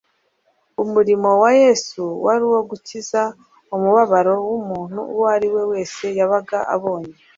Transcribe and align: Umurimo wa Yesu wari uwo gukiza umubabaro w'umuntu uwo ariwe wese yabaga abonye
Umurimo 0.83 1.29
wa 1.41 1.51
Yesu 1.61 2.01
wari 2.25 2.43
uwo 2.49 2.61
gukiza 2.69 3.21
umubabaro 3.75 4.33
w'umuntu 4.49 4.99
uwo 5.13 5.25
ariwe 5.35 5.61
wese 5.71 6.03
yabaga 6.17 6.57
abonye 6.75 7.13